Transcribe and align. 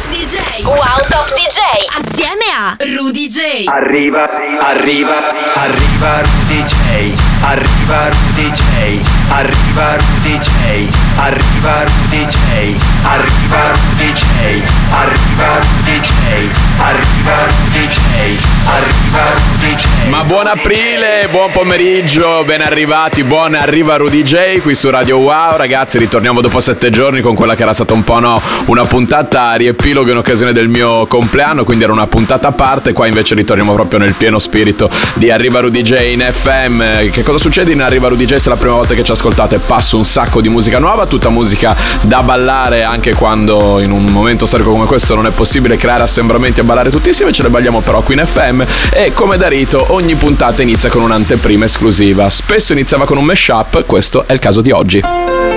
Top 0.00 0.08
DJ. 0.08 0.64
Wow 0.64 0.98
Top 1.12 1.28
DJ. 1.36 1.60
Assieme 2.00 2.48
a 2.56 2.74
Rudy 2.96 3.26
J. 3.26 3.64
Arriva, 3.66 4.30
arriva, 4.60 5.12
arriva 5.56 6.20
Rudy 6.22 6.62
J. 6.62 7.14
Arriva 7.42 8.08
Rudy 8.08 8.50
J. 8.50 9.02
Arriva 9.28 9.96
Rudy 9.96 10.38
J. 10.38 10.88
Arriva 11.16 11.84
Rudy 11.84 12.24
J. 12.24 12.38
Arriva 13.02 13.72
Rudy 13.74 14.12
J. 14.12 14.64
Arriva 14.90 15.58
Rudy 15.58 16.00
J. 16.00 16.12
Arriva 16.78 17.36
Rudy 17.44 17.86
J. 17.88 18.00
Arriva 18.64 19.22
Rudy 19.34 19.74
J. 19.74 20.08
Ma 20.08 20.22
buon 20.24 20.46
aprile, 20.46 21.28
buon 21.30 21.52
pomeriggio, 21.52 22.42
ben 22.44 22.62
arrivati, 22.62 23.22
buon 23.22 23.54
arriva 23.54 23.96
Rudy 23.96 24.22
J 24.22 24.60
qui 24.62 24.74
su 24.74 24.88
Radio 24.88 25.18
Wow. 25.18 25.56
Ragazzi, 25.56 25.98
ritorniamo 25.98 26.40
dopo 26.40 26.60
sette 26.60 26.88
giorni 26.90 27.20
con 27.20 27.34
quella 27.34 27.54
che 27.54 27.62
era 27.62 27.74
stata 27.74 27.92
un 27.92 28.02
po' 28.02 28.18
no, 28.18 28.40
una 28.66 28.84
puntata 28.84 29.48
a 29.48 29.56
riepilogo 29.90 30.10
in 30.10 30.16
occasione 30.18 30.52
del 30.52 30.68
mio 30.68 31.06
compleanno, 31.06 31.64
quindi 31.64 31.84
era 31.84 31.92
una 31.92 32.06
puntata 32.06 32.48
a 32.48 32.52
parte. 32.52 32.92
Qua 32.92 33.06
invece 33.06 33.34
ritorniamo 33.34 33.72
proprio 33.74 33.98
nel 33.98 34.14
pieno 34.14 34.38
spirito 34.38 34.88
di 35.14 35.30
Arriva 35.30 35.60
Rudy 35.60 35.82
J 35.82 36.12
in 36.12 36.20
FM. 36.20 37.10
Che 37.10 37.22
cosa 37.22 37.38
succede 37.38 37.72
in 37.72 37.82
Arriva 37.82 38.08
Rudy 38.08 38.24
J 38.24 38.36
se 38.36 38.46
è 38.46 38.48
la 38.50 38.56
prima 38.56 38.74
volta 38.74 38.94
che 38.94 39.02
ci 39.02 39.10
ascoltate? 39.10 39.58
Passo 39.58 39.96
un 39.96 40.04
sacco 40.04 40.40
di 40.40 40.48
musica 40.48 40.78
nuova, 40.78 41.06
tutta 41.06 41.28
musica 41.28 41.74
da 42.02 42.22
ballare 42.22 42.84
anche 42.84 43.14
quando 43.14 43.80
in 43.80 43.90
un 43.90 44.04
momento 44.04 44.46
storico 44.46 44.70
come 44.70 44.86
questo 44.86 45.14
non 45.14 45.26
è 45.26 45.30
possibile 45.30 45.76
creare 45.76 46.02
assembramenti 46.02 46.60
a 46.60 46.64
ballare 46.64 46.90
tutti 46.90 47.08
insieme, 47.08 47.32
ce 47.32 47.42
ne 47.42 47.48
balliamo 47.48 47.80
però 47.80 48.00
qui 48.02 48.14
in 48.14 48.24
FM 48.24 48.62
e 48.92 49.12
come 49.12 49.36
da 49.36 49.48
rito 49.48 49.86
ogni 49.92 50.14
puntata 50.14 50.62
inizia 50.62 50.88
con 50.88 51.02
un'anteprima 51.02 51.64
esclusiva. 51.64 52.28
Spesso 52.30 52.72
iniziava 52.72 53.06
con 53.06 53.16
un 53.16 53.24
mashup, 53.24 53.84
questo 53.86 54.24
è 54.26 54.32
il 54.32 54.38
caso 54.38 54.60
di 54.60 54.70
oggi. 54.70 55.49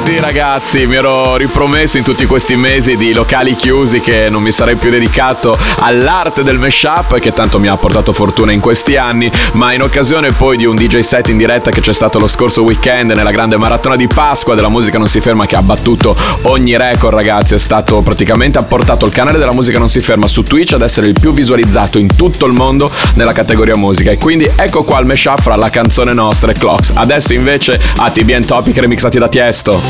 Sì 0.00 0.18
ragazzi, 0.18 0.86
mi 0.86 0.94
ero 0.94 1.36
ripromesso 1.36 1.98
in 1.98 2.04
tutti 2.04 2.24
questi 2.24 2.56
mesi 2.56 2.96
di 2.96 3.12
locali 3.12 3.54
chiusi 3.54 4.00
che 4.00 4.28
non 4.30 4.42
mi 4.42 4.50
sarei 4.50 4.76
più 4.76 4.88
dedicato 4.88 5.58
all'arte 5.80 6.42
del 6.42 6.58
mashup 6.58 7.18
che 7.18 7.32
tanto 7.32 7.58
mi 7.58 7.68
ha 7.68 7.76
portato 7.76 8.14
fortuna 8.14 8.50
in 8.50 8.60
questi 8.60 8.96
anni, 8.96 9.30
ma 9.52 9.74
in 9.74 9.82
occasione 9.82 10.32
poi 10.32 10.56
di 10.56 10.64
un 10.64 10.74
DJ 10.74 11.00
set 11.00 11.28
in 11.28 11.36
diretta 11.36 11.70
che 11.70 11.82
c'è 11.82 11.92
stato 11.92 12.18
lo 12.18 12.28
scorso 12.28 12.62
weekend 12.62 13.10
nella 13.10 13.30
grande 13.30 13.58
maratona 13.58 13.96
di 13.96 14.06
Pasqua 14.06 14.54
della 14.54 14.70
musica 14.70 14.96
non 14.96 15.06
si 15.06 15.20
ferma 15.20 15.44
che 15.44 15.56
ha 15.56 15.62
battuto 15.62 16.16
ogni 16.42 16.78
record 16.78 17.14
ragazzi, 17.14 17.54
è 17.54 17.58
stato 17.58 18.00
praticamente 18.00 18.56
ha 18.56 18.62
portato 18.62 19.04
il 19.04 19.12
canale 19.12 19.38
della 19.38 19.52
musica 19.52 19.78
non 19.78 19.90
si 19.90 20.00
ferma 20.00 20.28
su 20.28 20.42
Twitch 20.42 20.72
ad 20.72 20.80
essere 20.80 21.08
il 21.08 21.16
più 21.20 21.34
visualizzato 21.34 21.98
in 21.98 22.16
tutto 22.16 22.46
il 22.46 22.54
mondo 22.54 22.90
nella 23.14 23.32
categoria 23.32 23.76
musica 23.76 24.10
e 24.10 24.16
quindi 24.16 24.50
ecco 24.56 24.82
qua 24.82 24.98
il 24.98 25.04
mashup 25.04 25.42
fra 25.42 25.56
la 25.56 25.68
canzone 25.68 26.14
nostra 26.14 26.52
e 26.52 26.54
Clocks. 26.54 26.92
Adesso 26.94 27.34
invece 27.34 27.78
a 27.96 28.10
TBN 28.10 28.46
Topic 28.46 28.78
remixati 28.78 29.18
da 29.18 29.28
Tiesto. 29.28 29.89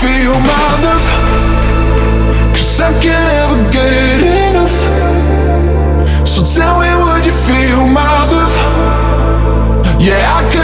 feel 0.00 0.34
my 0.40 0.68
I 2.80 2.92
can't 3.02 3.30
ever 3.42 3.60
get 3.70 4.20
enough. 4.48 4.78
So 6.26 6.40
tell 6.40 6.80
me, 6.80 6.88
would 7.04 7.26
you 7.26 7.32
feel 7.32 7.84
my 7.84 8.24
love? 8.32 8.56
Yeah, 10.00 10.38
I 10.38 10.42
could 10.48 10.57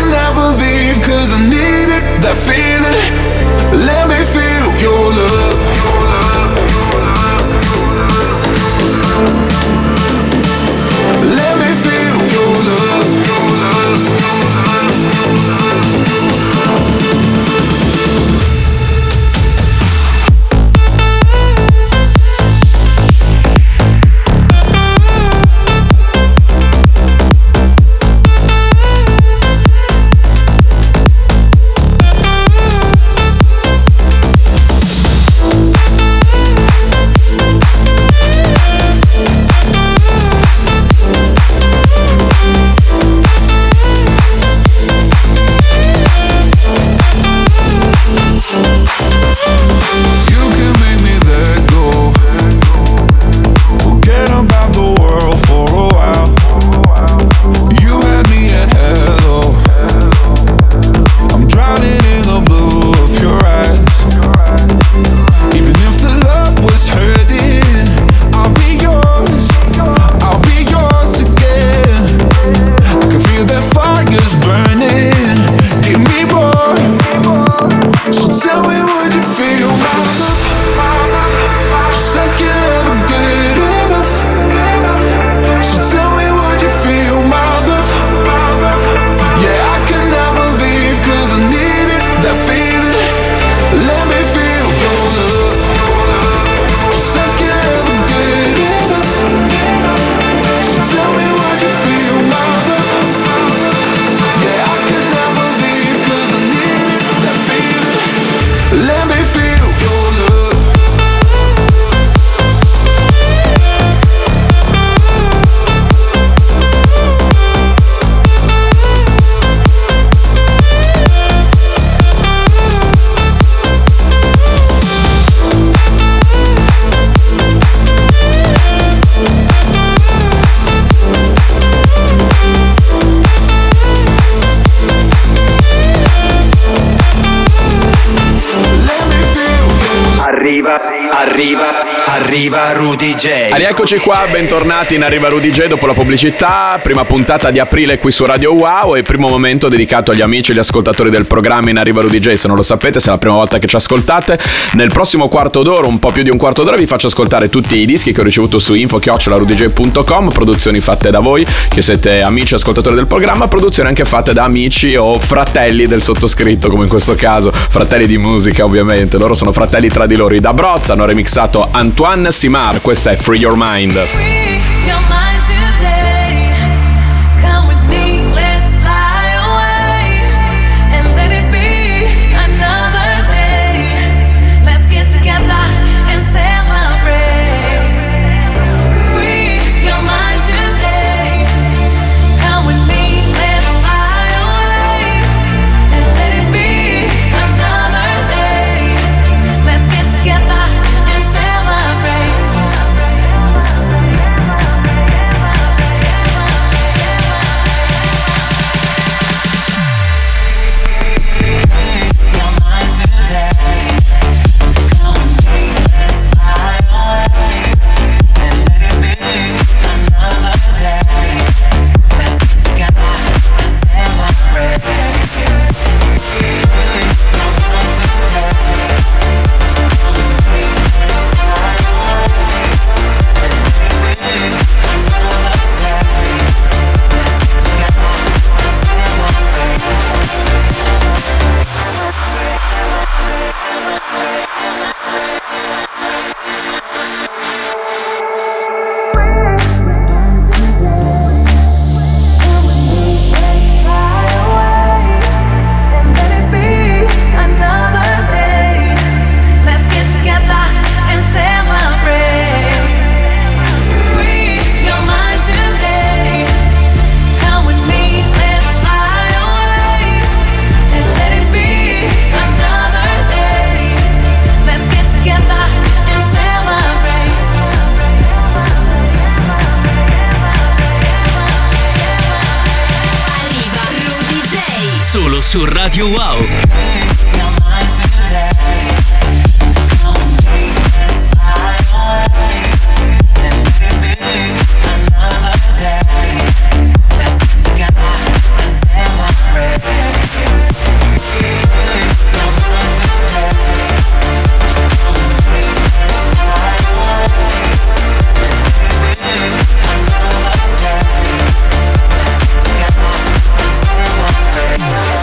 Arriva, 141.35 141.84
arriva 142.25 142.73
Rudy 142.73 143.15
J. 143.15 143.53
Rieccoci 143.53 143.99
qua, 143.99 144.26
bentornati 144.31 144.94
in 144.94 145.03
Arriva 145.03 145.29
Rudy 145.29 145.50
J 145.50 145.67
dopo 145.67 145.85
la 145.85 145.93
pubblicità, 145.93 146.81
prima 146.82 147.05
puntata 147.05 147.50
di 147.50 147.59
aprile 147.59 147.99
qui 147.99 148.11
su 148.11 148.25
Radio 148.25 148.55
Wow 148.55 148.97
e 148.97 149.03
primo 149.03 149.29
momento 149.29 149.69
dedicato 149.69 150.11
agli 150.11 150.23
amici 150.23 150.50
e 150.50 150.55
agli 150.55 150.61
ascoltatori 150.61 151.11
del 151.11 151.26
programma 151.26 151.69
in 151.69 151.76
Arriva 151.76 152.00
Rudy 152.00 152.21
J, 152.21 152.32
se 152.32 152.47
non 152.47 152.56
lo 152.56 152.62
sapete, 152.62 152.99
se 152.99 153.09
è 153.09 153.11
la 153.11 153.19
prima 153.19 153.35
volta 153.35 153.59
che 153.59 153.67
ci 153.67 153.76
ascoltate, 153.76 154.38
nel 154.73 154.88
prossimo 154.88 155.29
quarto 155.29 155.62
d'ora, 155.62 155.87
un 155.87 155.99
po' 155.99 156.12
più 156.12 156.23
di 156.23 156.31
un 156.31 156.38
quarto 156.38 156.62
d'ora, 156.62 156.76
vi 156.76 156.87
faccio 156.87 157.09
ascoltare 157.09 157.50
tutti 157.50 157.76
i 157.76 157.85
dischi 157.85 158.12
che 158.12 158.23
ho 158.23 158.25
ricevuto 158.25 158.59
su 158.59 158.73
info-rudj.com, 158.73 160.31
produzioni 160.31 160.81
fatte 160.81 161.11
da 161.11 161.21
voi, 161.21 161.47
che 161.69 161.82
siete 161.82 162.23
amici 162.23 162.55
e 162.55 162.56
ascoltatori 162.56 162.97
del 162.97 163.06
programma, 163.06 163.49
produzioni 163.49 163.91
anche 163.91 164.06
fatte 164.06 164.32
da 164.32 164.44
amici 164.44 164.97
o 164.97 165.19
fratelli 165.19 165.87
del 165.87 166.00
sottoscritto, 166.00 166.71
come 166.71 166.85
in 166.85 166.88
questo 166.88 167.15
caso, 167.15 167.53
fratelli 167.53 168.06
di 168.06 168.17
musica 168.17 168.65
ovviamente, 168.65 169.19
loro 169.19 169.35
sono 169.35 169.53
fratelli 169.53 169.88
tra 169.88 170.06
di 170.06 170.17
loro, 170.17 170.35
i 170.35 170.41
da 170.41 170.55
Broz 170.55 170.88
hanno 170.88 171.05
remixato 171.05 171.69
Antoine 171.71 172.13
Simar, 172.31 172.81
questa 172.81 173.11
è 173.11 173.16
Free 173.16 173.40
Your 173.40 173.56
Mind. 173.56 173.93
Free 173.93 174.61
your 174.87 175.00
mind 175.08 175.34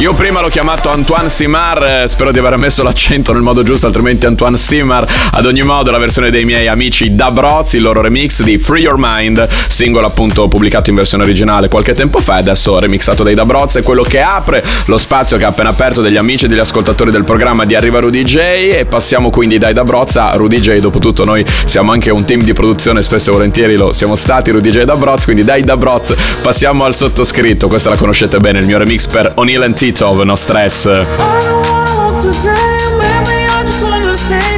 Io 0.01 0.15
prima 0.15 0.41
l'ho 0.41 0.49
chiamato 0.49 0.89
Antoine 0.89 1.29
Simar, 1.29 1.83
eh, 1.83 2.07
spero 2.07 2.31
di 2.31 2.39
aver 2.39 2.57
messo 2.57 2.81
l'accento 2.81 3.33
nel 3.33 3.43
modo 3.43 3.61
giusto, 3.61 3.85
altrimenti 3.85 4.25
Antoine 4.25 4.57
Simar. 4.57 5.05
Ad 5.29 5.45
ogni 5.45 5.61
modo, 5.61 5.91
la 5.91 5.99
versione 5.99 6.31
dei 6.31 6.43
miei 6.43 6.67
amici 6.67 7.13
Da 7.13 7.29
Broz, 7.29 7.73
il 7.73 7.83
loro 7.83 8.01
remix 8.01 8.41
di 8.41 8.57
Free 8.57 8.81
Your 8.81 8.95
Mind, 8.97 9.47
singolo 9.47 10.07
appunto 10.07 10.47
pubblicato 10.47 10.89
in 10.89 10.95
versione 10.95 11.21
originale 11.21 11.67
qualche 11.67 11.93
tempo 11.93 12.19
fa 12.19 12.37
adesso 12.37 12.79
remixato 12.79 13.21
dai 13.21 13.35
Da 13.35 13.45
Broz, 13.45 13.75
è 13.75 13.83
quello 13.83 14.01
che 14.01 14.21
apre 14.21 14.63
lo 14.85 14.97
spazio 14.97 15.37
che 15.37 15.45
ha 15.45 15.49
appena 15.49 15.69
aperto 15.69 16.01
degli 16.01 16.17
amici 16.17 16.45
e 16.45 16.47
degli 16.47 16.57
ascoltatori 16.57 17.11
del 17.11 17.23
programma 17.23 17.63
di 17.65 17.75
Arriva 17.75 17.99
Rudy 17.99 18.23
J 18.23 18.37
e 18.37 18.87
passiamo 18.89 19.29
quindi 19.29 19.59
dai 19.59 19.73
Da 19.73 19.83
Broz 19.83 20.15
a 20.15 20.31
Rudy 20.31 20.59
J. 20.59 20.79
Dopotutto 20.79 21.25
noi 21.25 21.45
siamo 21.65 21.91
anche 21.91 22.09
un 22.09 22.25
team 22.25 22.41
di 22.41 22.53
produzione, 22.53 23.03
spesso 23.03 23.29
e 23.29 23.33
volentieri 23.33 23.75
lo 23.75 23.91
siamo 23.91 24.15
stati, 24.15 24.49
Rudy 24.49 24.71
J 24.71 24.81
Da 24.81 24.95
Broz, 24.95 25.25
quindi 25.25 25.43
dai 25.43 25.61
Da 25.61 25.77
Broz 25.77 26.15
passiamo 26.41 26.85
al 26.85 26.95
sottoscritto, 26.95 27.67
questa 27.67 27.91
la 27.91 27.97
conoscete 27.97 28.39
bene, 28.39 28.57
il 28.57 28.65
mio 28.65 28.79
remix 28.79 29.05
per 29.05 29.33
O'Neill 29.35 29.61
and 29.61 29.75
Tito, 29.91 30.23
No 30.23 30.35
Stress. 30.37 30.85
I 30.85 31.03
don't 31.03 31.67
wanna 31.67 32.13
walk 32.13 32.21
today, 32.21 32.79
maybe 32.95 33.43
I 33.49 33.63
just 33.65 33.83
wanna 33.83 34.15
stay, 34.15 34.50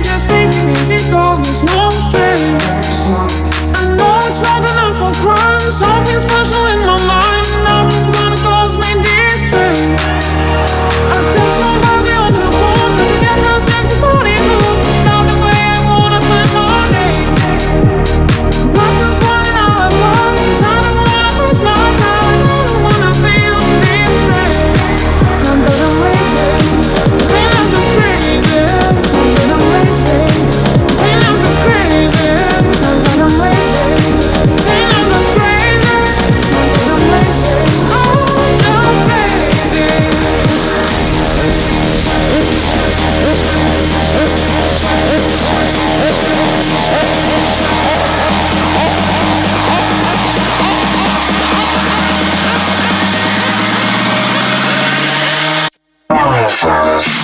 No 56.43 57.22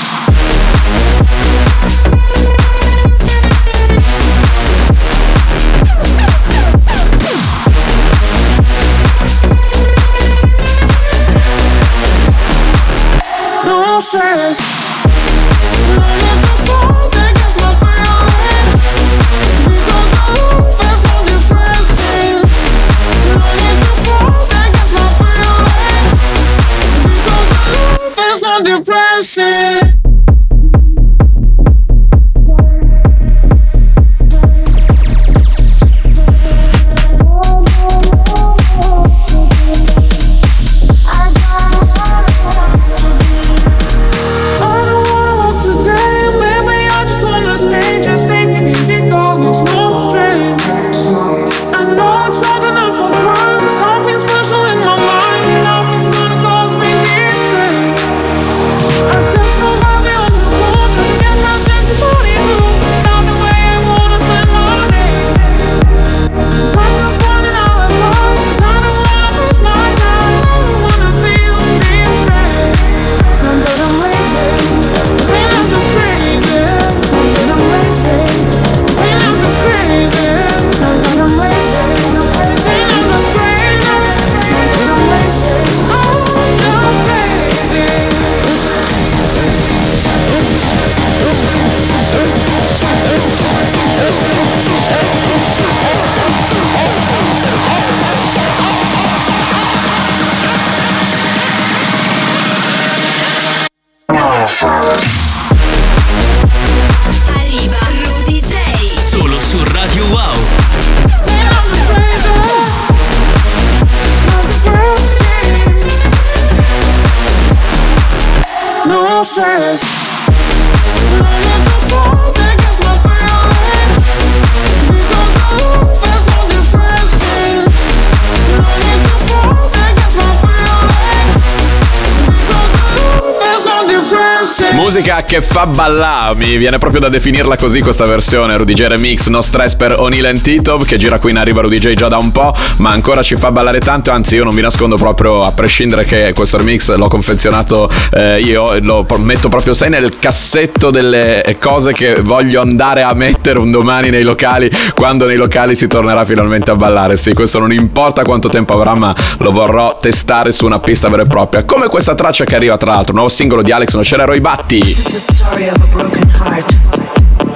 Musica 135.00 135.24
che 135.24 135.42
fa 135.42 135.66
ballare, 135.66 136.36
mi 136.36 136.58
viene 136.58 136.78
proprio 136.78 137.00
da 137.00 137.08
definirla 137.08 137.56
così 137.56 137.80
questa 137.80 138.06
versione 138.06 138.58
Rudy 138.58 138.74
J 138.74 138.88
Remix 138.88 139.28
No 139.28 139.40
Stress 139.40 139.76
per 139.76 139.98
O'Neill 139.98 140.26
and 140.26 140.42
Titov 140.42 140.84
che 140.86 140.98
gira 140.98 141.20
qui 141.20 141.32
in 141.32 141.38
arriva 141.38 141.62
Rudy 141.62 141.78
J 141.78 141.94
già 141.94 142.10
da 142.10 142.18
un 142.18 142.34
po' 142.34 142.54
ma 142.80 142.90
ancora 142.90 143.24
ci 143.24 143.38
fa 143.38 143.50
ballare 143.50 143.80
tanto 143.80 144.12
anzi 144.12 144.36
io 144.36 144.44
non 144.44 144.54
mi 144.54 144.60
nascondo 144.60 144.98
proprio 144.98 145.44
a 145.44 145.54
prescindere 145.54 146.04
che 146.04 146.34
questo 146.34 146.58
remix 146.58 146.94
l'ho 146.94 147.08
confezionato 147.08 147.90
eh, 148.12 148.42
io 148.42 148.78
lo 148.82 149.06
metto 149.20 149.48
proprio 149.48 149.74
sai 149.74 149.90
nel 149.90 150.20
cassetto 150.20 150.92
delle 150.92 151.56
cose 151.62 151.94
che 151.94 152.20
voglio 152.20 152.60
andare 152.60 153.02
a 153.02 153.14
mettere 153.14 153.58
un 153.60 153.72
domani 153.72 154.10
nei 154.10 154.24
locali 154.24 154.70
quando 154.94 155.26
nei 155.26 155.38
locali 155.38 155.78
si 155.78 155.88
tornerà 155.88 156.26
finalmente 156.26 156.72
a 156.72 156.76
ballare. 156.76 157.16
Sì 157.16 157.34
questo 157.34 157.60
non 157.60 157.72
importa 157.72 158.24
quanto 158.24 158.50
tempo 158.50 158.74
avrà 158.74 158.96
ma 158.96 159.16
lo 159.38 159.52
vorrò 159.52 159.98
testare 159.98 160.52
su 160.52 160.66
una 160.66 160.80
pista 160.80 161.08
vera 161.08 161.22
e 161.22 161.28
propria 161.28 161.64
come 161.64 161.88
questa 161.88 162.16
traccia 162.16 162.44
che 162.44 162.56
arriva 162.56 162.76
tra 162.76 162.96
l'altro 162.96 163.14
nuovo 163.14 163.30
singolo 163.30 163.62
di 163.62 163.72
Alex 163.72 163.96
Nocera 163.96 164.36
i 164.36 164.42
Batti 164.42 164.89
This 164.90 165.06
is 165.06 165.28
the 165.28 165.34
story 165.36 165.68
of 165.68 165.76
a 165.76 165.92
broken 165.92 166.28
heart. 166.30 166.66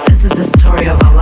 This 0.05 0.23
is 0.23 0.33
the 0.37 0.57
story 0.59 0.85
of 0.85 1.01
our 1.01 1.12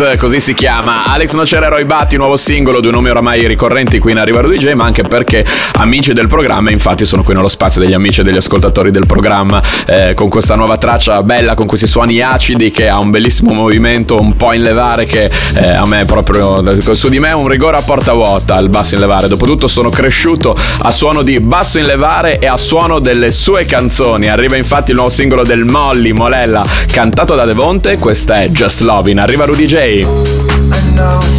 Così 0.00 0.40
si 0.40 0.54
chiama. 0.54 1.04
Alex 1.04 1.34
Nocera 1.34 1.66
e 1.66 1.68
Roy 1.68 1.84
Batti, 1.84 2.16
nuovo 2.16 2.38
singolo, 2.38 2.80
due 2.80 2.90
nomi 2.90 3.10
oramai 3.10 3.46
ricorrenti 3.46 3.98
qui 3.98 4.12
in 4.12 4.18
Arriva 4.18 4.40
DJ, 4.40 4.72
ma 4.72 4.84
anche 4.84 5.02
perché 5.02 5.44
amici 5.74 6.14
del 6.14 6.26
programma, 6.26 6.70
infatti 6.70 7.04
sono 7.04 7.22
qui 7.22 7.34
nello 7.34 7.48
spazio 7.48 7.82
degli 7.82 7.92
amici 7.92 8.20
e 8.20 8.24
degli 8.24 8.38
ascoltatori 8.38 8.90
del 8.90 9.04
programma, 9.04 9.62
eh, 9.84 10.14
con 10.14 10.30
questa 10.30 10.54
nuova 10.54 10.78
traccia 10.78 11.22
bella, 11.22 11.54
con 11.54 11.66
questi 11.66 11.86
suoni 11.86 12.18
acidi 12.22 12.70
che 12.70 12.88
ha 12.88 12.98
un 12.98 13.10
bellissimo 13.10 13.52
movimento, 13.52 14.18
un 14.18 14.34
po' 14.36 14.54
in 14.54 14.62
levare 14.62 15.04
che 15.04 15.30
eh, 15.54 15.68
a 15.68 15.86
me 15.86 16.06
proprio, 16.06 16.80
su 16.94 17.10
di 17.10 17.18
me 17.18 17.28
è 17.28 17.34
un 17.34 17.48
rigore 17.48 17.76
a 17.76 17.82
porta 17.82 18.14
vuota 18.14 18.56
il 18.56 18.70
basso 18.70 18.94
in 18.94 19.00
levare. 19.00 19.28
Dopotutto 19.28 19.66
sono 19.66 19.90
cresciuto 19.90 20.56
a 20.78 20.90
suono 20.92 21.20
di 21.20 21.38
basso 21.40 21.78
in 21.78 21.84
levare 21.84 22.38
e 22.38 22.46
a 22.46 22.56
suono 22.56 23.00
delle 23.00 23.30
sue 23.30 23.66
canzoni. 23.66 24.30
Arriva 24.30 24.56
infatti 24.56 24.92
il 24.92 24.96
nuovo 24.96 25.10
singolo 25.10 25.42
del 25.44 25.66
Molly 25.66 26.12
Molella, 26.12 26.64
cantato 26.90 27.34
da 27.34 27.44
Devonte, 27.44 27.98
questa 27.98 28.40
è 28.40 28.48
Just 28.48 28.80
Lovin'. 28.80 29.18
Arriva 29.18 29.44
Rudy 29.44 29.66
J. 29.66 29.89
I 29.92 30.92
know 30.94 31.30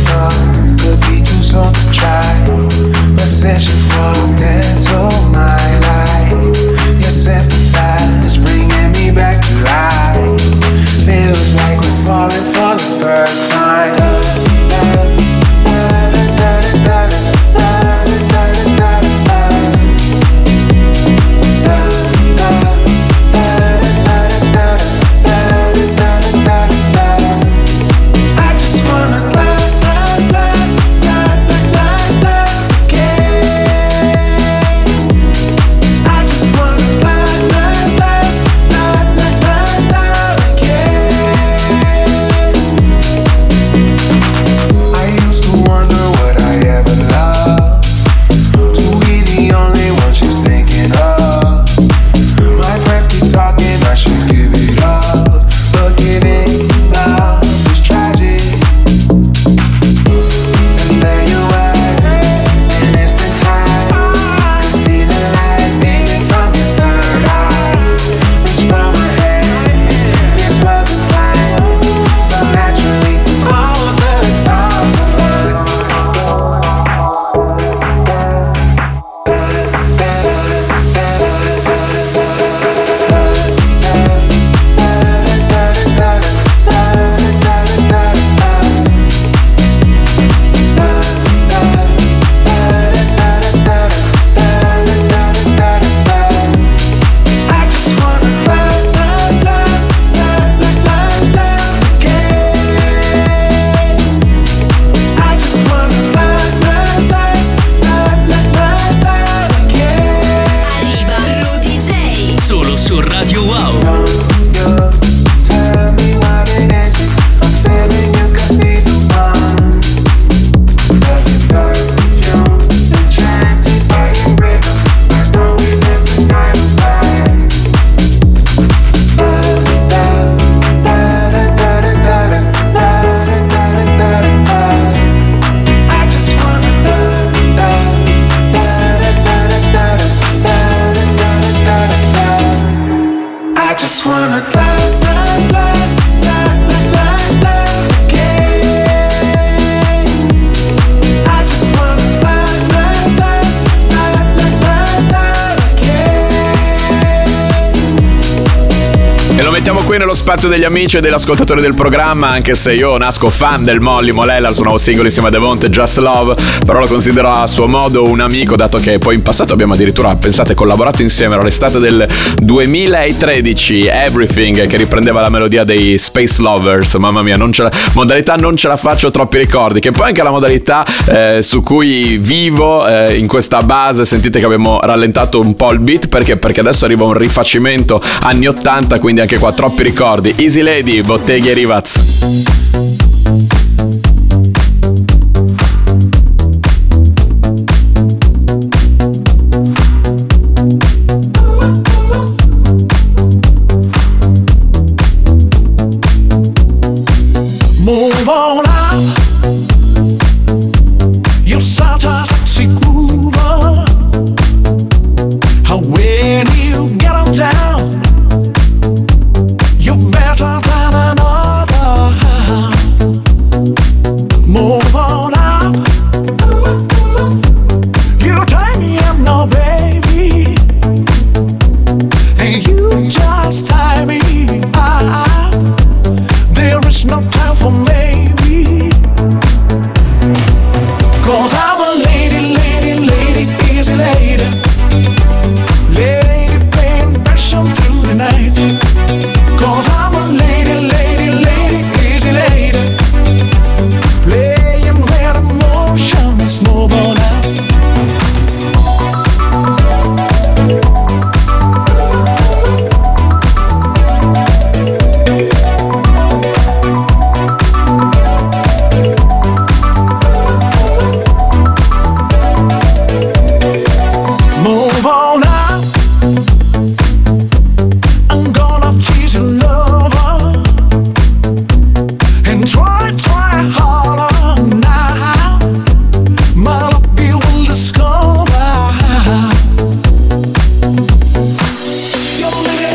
spazio 160.31 160.47
degli 160.47 160.63
amici 160.63 160.95
e 160.95 161.01
degli 161.01 161.11
ascoltatori 161.11 161.59
del 161.59 161.73
programma, 161.73 162.29
anche 162.29 162.55
se 162.55 162.71
io 162.71 162.95
nasco 162.97 163.29
fan 163.29 163.65
del 163.65 163.81
Molly 163.81 164.11
Molella, 164.11 164.47
il 164.47 164.53
suo 164.53 164.63
nuovo 164.63 164.77
singolo 164.77 165.07
insieme 165.07 165.27
a 165.27 165.31
Devonte 165.31 165.69
Just 165.69 165.97
Love, 165.97 166.35
però 166.65 166.79
lo 166.79 166.87
considero 166.87 167.29
a 167.31 167.47
suo 167.47 167.67
modo 167.67 168.07
un 168.07 168.21
amico, 168.21 168.55
dato 168.55 168.77
che 168.77 168.97
poi 168.97 169.15
in 169.15 169.23
passato 169.23 169.51
abbiamo 169.51 169.73
addirittura, 169.73 170.15
pensate, 170.15 170.53
collaborato 170.53 171.01
insieme, 171.01 171.33
era 171.33 171.43
l'estate 171.43 171.79
del 171.79 172.07
2013, 172.41 173.87
Everything, 173.87 174.67
che 174.67 174.77
riprendeva 174.77 175.19
la 175.19 175.27
melodia 175.27 175.65
dei 175.65 175.97
Space 175.97 176.41
Lovers, 176.41 176.93
mamma 176.93 177.21
mia, 177.23 177.35
non 177.35 177.51
ce 177.51 177.63
la, 177.63 177.71
modalità 177.93 178.35
non 178.35 178.55
ce 178.55 178.69
la 178.69 178.77
faccio, 178.77 179.11
troppi 179.11 179.37
ricordi, 179.37 179.81
che 179.81 179.91
poi 179.91 180.07
anche 180.07 180.23
la 180.23 180.31
modalità 180.31 180.85
eh, 181.07 181.39
su 181.41 181.61
cui 181.61 182.17
vivo 182.19 182.87
eh, 182.87 183.17
in 183.17 183.27
questa 183.27 183.59
base, 183.63 184.05
sentite 184.05 184.39
che 184.39 184.45
abbiamo 184.45 184.79
rallentato 184.81 185.41
un 185.41 185.55
po' 185.55 185.73
il 185.73 185.79
beat, 185.79 186.07
perché? 186.07 186.37
Perché 186.37 186.61
adesso 186.61 186.85
arriva 186.85 187.03
un 187.03 187.17
rifacimento 187.17 188.01
anni 188.21 188.47
80, 188.47 188.97
quindi 188.99 189.19
anche 189.19 189.37
qua 189.37 189.51
troppi 189.51 189.83
ricordi. 189.83 190.19
Easy 190.29 190.61
Lady, 190.61 191.01
Botteghi 191.01 191.49
e 191.49 191.53
Rivaz. 191.53 192.60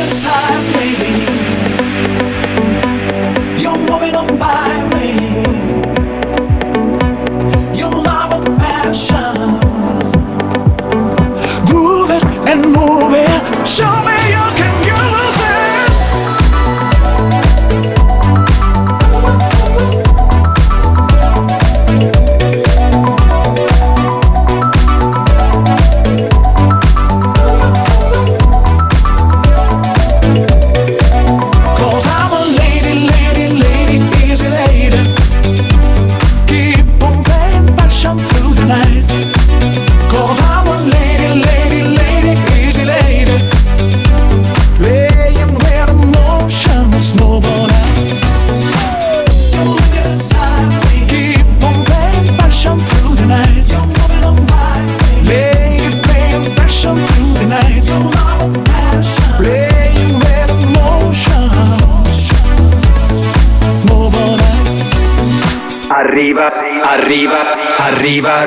inside 0.07 0.77
me. 0.77 1.15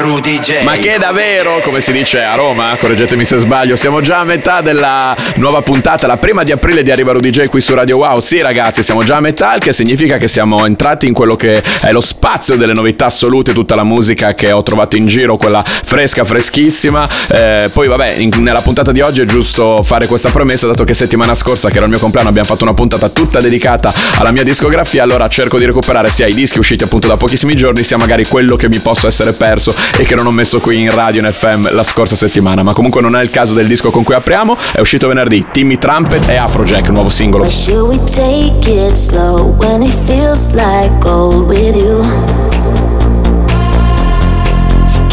Arriva 0.10 0.15
Rudy 0.15 0.39
J. 0.39 0.63
Ma 0.63 0.74
che 0.74 0.98
davvero, 0.98 1.60
come 1.62 1.82
si 1.82 1.91
dice 1.91 2.24
a 2.24 2.36
Roma, 2.36 2.76
correggetemi 2.80 3.24
se 3.24 3.38
sbaglio, 3.38 3.76
siamo 3.76 4.02
già 4.02 4.19
a 4.19 4.24
metà 4.24 4.62
della 4.62 5.15
nuova 5.36 5.62
puntata, 5.62 6.08
la 6.08 6.17
prima 6.17 6.43
di 6.43 6.52
aprile 6.52 6.82
di 6.84 6.91
Arriva 6.91 7.12
Rudy 7.12 7.30
J 7.30 7.48
qui 7.48 7.62
su 7.62 7.74
Radio 7.76 7.98
Wow. 7.98 8.19
Sì 8.19 8.41
ragazzi, 8.41 8.82
siamo 8.84 9.04
già 9.04 9.17
a 9.17 9.19
metà, 9.19 9.54
il 9.54 9.62
che 9.62 9.72
significa 9.72 10.17
che 10.17 10.28
siamo 10.28 10.65
entrati 10.65 11.08
in 11.08 11.13
quello 11.13 11.36
che 11.36 11.62
è 11.82 11.91
lo 11.91 12.02
spazio 12.02 12.56
delle 12.56 12.74
novità 12.74 13.06
assolute, 13.06 13.54
tutta 13.54 13.76
la 13.76 13.84
musica 13.84 14.34
che 14.34 14.52
ho 14.52 14.63
trovato 14.63 14.95
in 14.95 15.06
giro, 15.08 15.38
quella 15.38 15.63
fresca, 15.63 16.26
freschissima. 16.26 17.08
Eh, 17.30 17.69
poi 17.72 17.88
vabbè, 17.88 18.15
in- 18.17 18.32
nella 18.39 18.62
puntata 18.62 18.91
di 18.91 19.02
oggi 19.02 19.22
è 19.22 19.26
giusto 19.26 19.84
fare 19.84 20.08
questa 20.08 20.30
promessa, 20.30 20.65
dato 20.67 20.84
che 20.84 20.93
settimana 20.93 21.36
scorsa, 21.36 21.69
che 21.69 21.76
era 21.76 21.86
il 21.86 21.91
mio 21.91 22.00
compleanno, 22.00 22.30
abbiamo 22.30 22.48
fatto 22.48 22.63
una 22.63 22.74
puntata 22.74 23.10
tutta 23.10 23.39
dedicata 23.39 23.93
alla 24.17 24.32
mia 24.32 24.43
discografia, 24.43 25.04
allora 25.04 25.28
cerco 25.28 25.58
di 25.58 25.65
recuperare 25.65 26.10
sia 26.10 26.26
i 26.26 26.34
dischi 26.34 26.60
usciti 26.60 26.84
appunto 26.84 27.08
da 27.08 27.17
pochissimi 27.17 27.56
giorni, 27.56 27.84
sia 27.84 27.98
magari 27.98 28.26
quello 28.26 28.56
che 28.56 28.67
mi 28.67 28.80
posso 28.80 29.08
essere 29.08 29.34
perso 29.34 29.74
e 30.00 30.06
che 30.06 30.16
non 30.16 30.26
ho 30.26 30.32
messo 30.32 30.62
qui 30.62 30.80
in 30.80 30.96
radio 30.96 31.22
in 31.22 31.30
FM 31.30 31.74
la 31.74 31.84
scorsa 31.84 32.16
settimana. 32.16 32.64
Ma 32.64 32.72
comunque 32.72 33.02
non 33.02 33.18
è 33.18 33.22
il 33.22 33.30
caso 33.30 33.54
del 33.54 33.68
disco 33.68 33.92
con 33.92 34.04
cui 34.04 34.16
apriamo, 34.16 34.56
è 34.72 34.80
uscito 34.80 35.10
venerdì, 35.10 35.46
Timmy 35.52 35.78
Trumpet 35.78 36.30
e 36.30 36.38
Afrojack, 36.38 36.88
nuovo 36.88 37.10
singolo. 37.10 37.44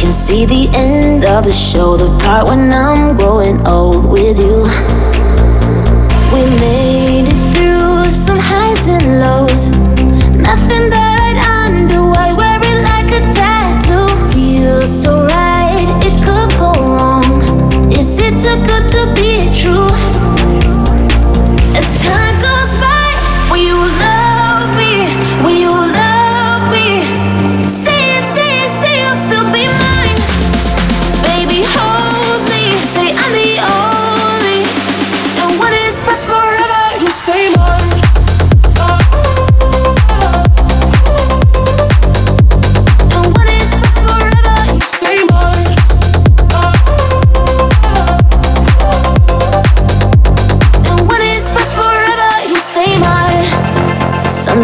See 0.09 0.47
the 0.47 0.69
end 0.73 1.25
of 1.25 1.43
the 1.43 1.53
show, 1.53 1.97
the 1.97 2.09
part 2.25 2.47
when 2.47 2.73
I'm 2.73 3.17
growing 3.17 3.61
old 3.67 4.07
with 4.07 4.39
you. 4.39 4.63
We 6.33 6.45
made 6.61 7.27
it 7.27 7.53
through 7.53 8.09
some 8.11 8.39
highs 8.39 8.87
and 8.87 9.19
lows. 9.19 9.67
Nothing 10.31 10.91
that 10.91 11.06
Is 18.07 18.21
it 18.21 18.39
too 18.39 18.55
good 18.67 18.89
to 18.91 19.15
be 19.17 19.51
true? 19.53 20.16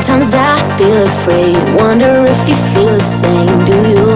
Sometimes 0.00 0.32
I 0.32 0.56
feel 0.78 1.02
afraid, 1.04 1.54
wonder 1.78 2.24
if 2.26 2.48
you 2.48 2.54
feel 2.72 2.94
the 2.94 3.00
same, 3.00 3.64
do 3.66 3.76
you? 3.92 4.06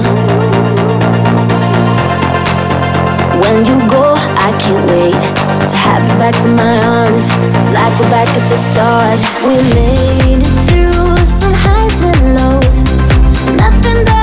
When 3.43 3.59
you 3.67 3.77
go, 3.87 4.15
I 4.17 4.57
can't 4.59 4.89
wait 4.91 5.21
to 5.69 5.77
have 5.77 6.03
you 6.11 6.17
back 6.17 6.35
in 6.47 6.57
my 6.57 6.79
arms, 6.81 7.29
like 7.77 7.93
we're 8.01 8.09
back 8.09 8.27
at 8.27 8.49
the 8.49 8.57
start. 8.57 9.21
We 9.45 9.57
made 9.77 10.41
it 10.41 10.55
through 10.67 11.17
some 11.27 11.53
highs 11.53 12.01
and 12.01 12.35
lows. 12.37 12.81
Nothing 13.55 14.07
that 14.07 14.16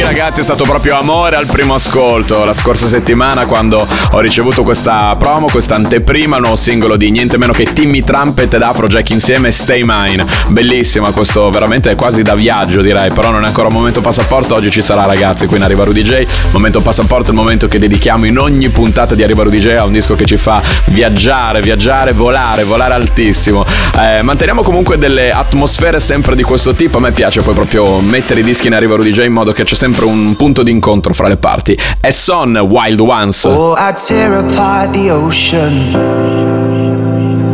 qui 0.00 0.08
ragazzi 0.08 0.40
è 0.40 0.42
stato 0.42 0.64
proprio 0.64 0.98
amore 0.98 1.36
al 1.36 1.46
primo 1.46 1.74
ascolto 1.74 2.44
la 2.44 2.54
scorsa 2.54 2.86
settimana 2.86 3.44
quando 3.44 3.86
ho 4.12 4.20
ricevuto 4.20 4.62
questa 4.62 5.14
promo, 5.18 5.46
questa 5.50 5.74
anteprima, 5.74 6.36
il 6.36 6.42
nuovo 6.42 6.56
singolo 6.56 6.96
di 6.96 7.10
niente 7.10 7.36
meno 7.36 7.52
che 7.52 7.64
Timmy 7.64 8.00
Trumpet 8.00 8.54
ed 8.54 8.62
Afrojack 8.62 9.10
insieme 9.10 9.50
Stay 9.50 9.82
Mine. 9.84 10.24
Bellissima, 10.48 11.10
questo 11.10 11.50
veramente 11.50 11.90
è 11.90 11.94
quasi 11.96 12.22
da 12.22 12.34
viaggio 12.34 12.80
direi, 12.80 13.10
però 13.10 13.30
non 13.30 13.44
è 13.44 13.48
ancora 13.48 13.66
un 13.66 13.74
momento 13.74 14.00
passaporto, 14.00 14.54
oggi 14.54 14.70
ci 14.70 14.80
sarà 14.80 15.04
ragazzi, 15.04 15.46
qui 15.46 15.58
in 15.58 15.64
Arriva 15.64 15.84
Rudy 15.84 16.02
J. 16.02 16.26
Momento 16.52 16.80
passaporto 16.80 17.30
il 17.30 17.36
momento 17.36 17.68
che 17.68 17.78
dedichiamo 17.78 18.24
in 18.24 18.38
ogni 18.38 18.68
puntata 18.70 19.14
di 19.14 19.22
Arriva 19.22 19.42
Rudy 19.42 19.58
J 19.58 19.66
a 19.76 19.84
un 19.84 19.92
disco 19.92 20.14
che 20.14 20.24
ci 20.24 20.38
fa 20.38 20.62
viaggiare, 20.86 21.60
viaggiare, 21.60 22.12
volare, 22.12 22.64
volare 22.64 22.94
altissimo. 22.94 23.66
Eh, 23.98 24.22
manteniamo 24.22 24.62
comunque 24.62 24.96
delle 24.96 25.30
atmosfere 25.30 26.00
sempre 26.00 26.34
di 26.34 26.42
questo 26.42 26.74
tipo, 26.74 26.96
a 26.96 27.00
me 27.00 27.12
piace 27.12 27.42
poi 27.42 27.54
proprio 27.54 28.00
mettere 28.00 28.40
i 28.40 28.42
dischi 28.42 28.68
in 28.68 28.74
Arriva 28.74 28.96
Rudy 28.96 29.10
J 29.10 29.24
in 29.24 29.32
modo 29.32 29.52
che 29.52 29.64
c'è 29.64 29.74
sempre 29.74 29.88
un 29.98 30.34
punto 30.36 30.62
di 30.62 30.70
incontro 30.70 31.12
fra 31.14 31.28
le 31.28 31.36
parti. 31.36 31.76
E 32.00 32.10
Son 32.10 32.56
Wild 32.56 33.00
Ones. 33.00 33.44
Oh, 33.44 33.74
I 33.74 33.92
tear 33.92 34.38
apart 34.38 34.92
the 34.92 35.10
ocean 35.10 35.92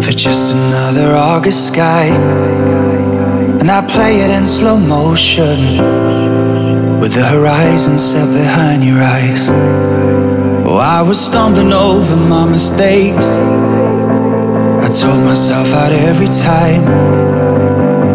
for 0.01 0.13
just 0.13 0.55
another 0.55 1.15
August 1.15 1.73
sky. 1.73 2.11
And 3.59 3.71
I 3.71 3.83
play 3.83 4.21
it 4.21 4.31
in 4.31 4.47
slow 4.47 4.77
motion 4.77 5.79
with 7.01 7.13
the 7.13 7.25
horizon 7.25 7.99
set 7.99 8.29
behind 8.33 8.85
your 8.85 9.03
eyes. 9.03 9.51
Oh, 10.69 10.79
I 10.79 11.03
was 11.03 11.19
stumbling 11.19 11.73
over 11.73 12.17
my 12.17 12.45
mistakes. 12.45 13.27
I 14.85 14.89
told 14.89 15.25
myself 15.25 15.73
out 15.73 15.91
every 15.91 16.29
time, 16.29 16.85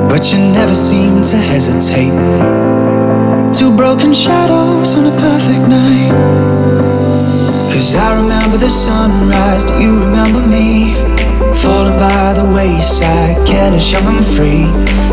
but 0.07 0.31
you 0.31 0.39
never 0.39 0.75
seemed 0.75 1.25
to 1.25 1.35
hesitate. 1.35 2.70
Two 3.53 3.75
broken 3.75 4.13
shadows 4.13 4.95
on 4.95 5.05
a 5.05 5.11
perfect 5.19 5.67
night. 5.69 6.09
Cause 7.71 7.95
I 7.95 8.17
remember 8.21 8.57
the 8.57 8.69
sunrise, 8.69 9.65
do 9.65 9.73
you 9.79 9.99
remember 10.05 10.41
me? 10.47 10.95
Falling 11.61 11.97
by 11.97 12.33
the 12.33 12.49
wayside, 12.55 13.37
careless, 13.45 13.91
young 13.91 14.07
and 14.07 14.25
free. 14.25 14.65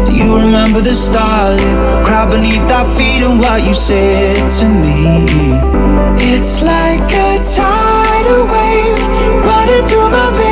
Do 0.06 0.12
you 0.16 0.38
remember 0.38 0.80
the 0.80 0.94
starlit 0.94 1.60
crowd 2.06 2.30
beneath 2.30 2.70
our 2.72 2.86
feet 2.96 3.22
and 3.22 3.38
what 3.38 3.66
you 3.66 3.74
said 3.74 4.48
to 4.58 4.64
me? 4.64 5.26
It's 6.32 6.62
like 6.62 7.04
a 7.12 7.38
tidal 7.42 8.46
wave 8.48 9.02
running 9.44 9.84
through 9.88 10.08
my 10.08 10.28
veins, 10.38 10.47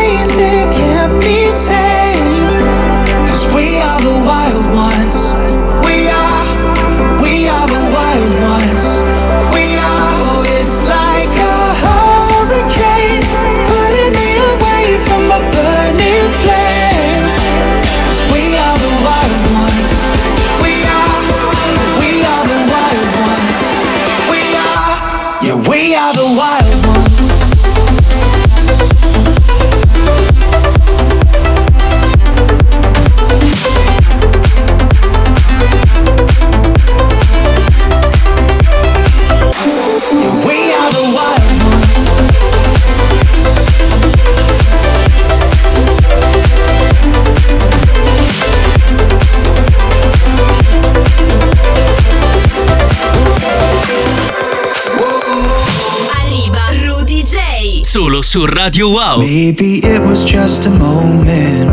su 58.27 58.45
Radio 58.45 58.89
Wow. 58.89 59.19
Maybe 59.21 59.79
it 59.85 60.01
was 60.01 60.25
just 60.25 60.67
a 60.67 60.71
moment, 60.71 61.71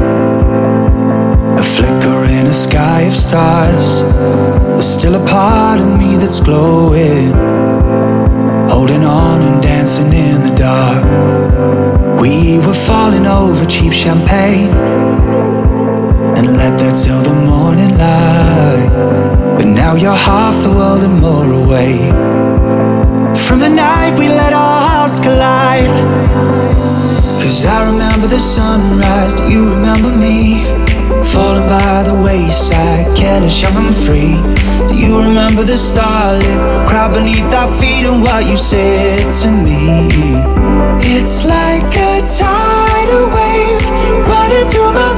a 1.60 1.64
flicker 1.64 2.26
in 2.30 2.46
a 2.46 2.54
sky 2.54 3.02
of 3.02 3.16
stars. 3.16 4.04
There's 4.76 4.86
still 4.86 5.16
a 5.16 5.26
part 5.28 5.80
of 5.80 5.88
me 5.88 6.16
that's 6.16 6.40
glowing, 6.40 7.34
holding 8.70 9.04
on 9.04 9.42
and 9.42 9.64
dancing 9.64 10.14
in 10.14 10.44
the 10.44 10.54
dark. 10.56 11.04
We 12.22 12.60
were 12.60 12.80
falling 12.86 13.26
over 13.26 13.66
cheap 13.66 13.92
champagne 13.92 14.70
and 16.38 16.46
let 16.56 16.78
that 16.78 16.94
till 17.04 17.22
the 17.30 17.34
morning 17.50 17.98
light. 17.98 18.92
But 19.58 19.66
now 19.66 19.96
you're 19.96 20.22
half 20.30 20.54
the 20.62 20.70
world 20.70 21.04
and 21.04 21.20
more 21.20 21.50
away. 21.64 21.98
From 23.36 23.58
the 23.58 23.70
night 23.70 24.14
we 24.20 24.28
let 24.28 24.54
our 24.54 24.82
hearts 24.88 25.20
collide. 25.20 26.23
Cause 27.44 27.66
I 27.66 27.92
remember 27.92 28.28
the 28.28 28.40
sunrise, 28.40 29.34
do 29.34 29.44
you 29.52 29.76
remember 29.76 30.16
me? 30.16 30.64
Falling 31.28 31.68
by 31.68 32.04
the 32.08 32.16
wayside, 32.24 33.04
careless, 33.18 33.62
young 33.62 33.76
and 33.76 33.94
free. 33.94 34.40
Do 34.88 34.96
you 34.96 35.20
remember 35.20 35.64
the 35.64 35.78
starlit 35.78 36.48
crowd 36.88 37.12
beneath 37.14 37.52
our 37.52 37.68
feet 37.68 38.08
and 38.08 38.22
what 38.22 38.48
you 38.48 38.56
said 38.56 39.28
to 39.44 39.52
me? 39.52 40.08
It's 41.04 41.44
like 41.44 41.92
a 41.92 42.24
tidal 42.24 43.28
wave 43.36 43.84
running 44.24 44.72
through 44.72 44.94
my 44.96 45.13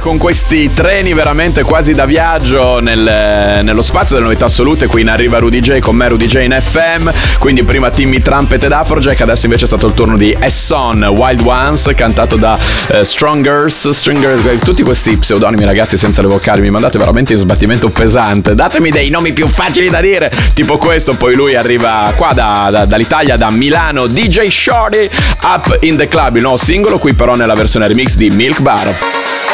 con 0.00 0.18
questi 0.18 0.72
treni 0.72 1.12
veramente 1.14 1.62
quasi 1.62 1.92
da 1.92 2.04
viaggio 2.06 2.80
nel- 2.80 3.60
nello 3.62 3.82
spazio 3.82 4.14
delle 4.16 4.26
novità 4.26 4.46
assolute. 4.46 4.86
Qui 4.86 5.02
in 5.02 5.08
arriva 5.08 5.38
Rudy 5.38 5.60
J 5.60 5.78
con 5.78 5.94
me, 5.94 6.08
Rudy 6.08 6.26
J 6.26 6.36
in 6.42 6.58
FM. 6.60 7.10
Quindi 7.38 7.62
prima 7.62 7.90
Timmy 7.90 8.20
Trumpet 8.20 8.64
ed 8.64 8.72
Afrojack, 8.72 9.20
adesso 9.20 9.46
invece 9.46 9.64
è 9.64 9.66
stato 9.68 9.86
il 9.86 9.94
turno 9.94 10.16
di 10.16 10.36
Esson 10.38 11.02
Wild 11.04 11.40
Ones, 11.44 11.90
cantato 11.94 12.36
da 12.36 12.58
eh, 12.88 13.04
Strongers, 13.04 13.90
Stringers. 13.90 14.44
eh, 14.46 14.58
Tutti 14.58 14.82
questi 14.82 15.16
pseudonimi, 15.16 15.64
ragazzi, 15.64 15.96
senza 15.96 16.22
le 16.22 16.28
vocali, 16.28 16.60
mi 16.60 16.70
mandate 16.70 16.98
veramente 16.98 17.32
in 17.32 17.38
sbattimento 17.38 17.88
pesante. 17.90 18.54
Datemi 18.54 18.90
dei 18.90 19.10
nomi 19.10 19.32
più 19.32 19.46
facili 19.46 19.88
da 19.90 20.00
dire, 20.00 20.30
tipo 20.54 20.78
questo. 20.78 21.14
Poi 21.14 21.34
lui 21.34 21.54
arriva 21.54 22.12
qua 22.16 22.32
da- 22.32 22.68
da- 22.70 22.84
dall'Italia, 22.86 23.36
da 23.36 23.50
Milano, 23.50 24.06
DJ 24.06 24.48
Shorty, 24.48 25.08
Up 25.44 25.76
in 25.80 25.96
the 25.96 26.08
Club, 26.08 26.36
il 26.36 26.42
nuovo 26.42 26.56
singolo, 26.56 26.98
qui 26.98 27.12
però 27.14 27.34
nella 27.36 27.54
versione 27.54 27.86
remix 27.86 28.14
di 28.14 28.30
Milk 28.30 28.60
Bar. 28.60 29.49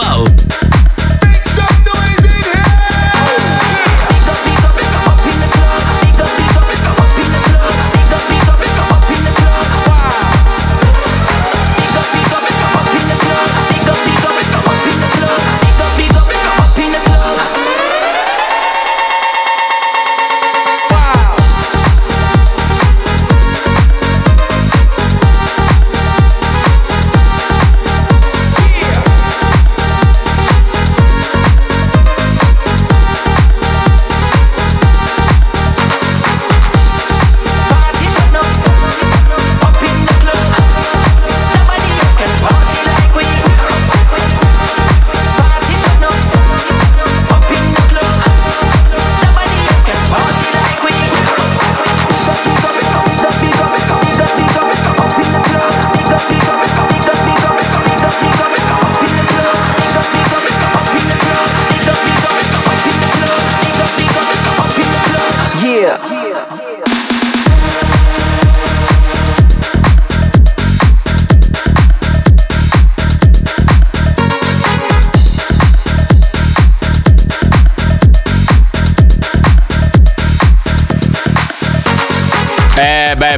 well. 0.00 0.79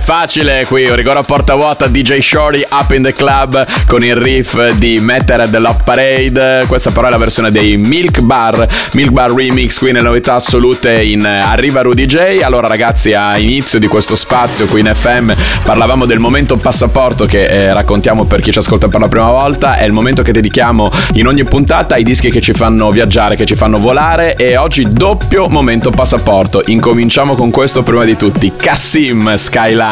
Facile 0.03 0.64
qui, 0.66 0.88
un 0.88 0.96
rigore 0.96 1.20
a 1.20 1.22
porta 1.22 1.55
vuota, 1.55 1.86
DJ 1.86 2.18
Shorty 2.18 2.64
Up 2.70 2.90
in 2.90 3.03
the 3.03 3.12
Club 3.12 3.64
con 3.86 4.03
il 4.03 4.16
riff 4.16 4.72
di 4.72 4.98
Metter 4.98 5.48
the 5.48 5.61
Love 5.61 5.78
Parade. 5.84 6.64
Questa 6.66 6.90
però 6.90 7.07
è 7.07 7.11
la 7.11 7.18
versione 7.18 7.53
dei 7.53 7.76
Milk 7.76 8.20
Bar, 8.20 8.66
Milk 8.94 9.12
Bar 9.12 9.32
Remix, 9.32 9.78
qui 9.78 9.92
nelle 9.92 10.09
novità 10.09 10.34
assolute 10.34 11.03
in 11.03 11.24
Arriva 11.24 11.82
Rudy 11.82 12.07
J. 12.07 12.40
Allora 12.42 12.66
ragazzi, 12.66 13.12
a 13.12 13.38
inizio 13.38 13.78
di 13.78 13.86
questo 13.86 14.16
spazio 14.16 14.66
qui 14.66 14.80
in 14.80 14.90
FM 14.92 15.32
parlavamo 15.62 16.05
del 16.05 16.18
momento 16.18 16.57
passaporto 16.57 17.24
che 17.24 17.46
eh, 17.46 17.72
raccontiamo 17.72 18.24
per 18.24 18.40
chi 18.40 18.50
ci 18.50 18.59
ascolta 18.59 18.88
per 18.88 19.00
la 19.00 19.09
prima 19.09 19.30
volta, 19.30 19.76
è 19.76 19.84
il 19.84 19.92
momento 19.92 20.22
che 20.22 20.32
dedichiamo 20.32 20.90
in 21.14 21.28
ogni 21.28 21.44
puntata 21.44 21.94
ai 21.94 22.03
dischi 22.03 22.30
che 22.30 22.40
ci 22.40 22.55
fanno 22.55 22.90
viaggiare, 22.90 23.36
che 23.36 23.44
ci 23.44 23.55
fanno 23.55 23.78
volare 23.78 24.34
e 24.34 24.57
oggi 24.57 24.84
doppio 24.90 25.48
momento 25.48 25.90
passaporto. 25.90 26.62
Incominciamo 26.66 27.36
con 27.36 27.50
questo 27.50 27.84
prima 27.84 28.05
di 28.05 28.16
tutti, 28.16 28.53
Cassim 28.57 29.36
Skyline. 29.36 29.91